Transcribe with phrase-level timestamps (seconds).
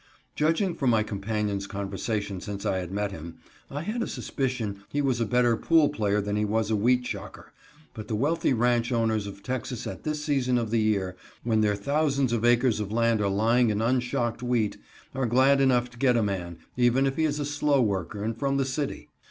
[0.35, 3.35] Judging from my companion's conversation since I had met him,
[3.69, 7.53] I had a suspicion he was a better pool player than he was wheat shocker,
[7.93, 11.75] but the wealthy ranch owners of Texas at this season of the year, when their
[11.75, 14.75] thousands of acres of land are lying in unshocked wheat,
[15.13, 18.39] are glad enough to get a man, even if he is a slow worker and
[18.39, 19.07] from the city.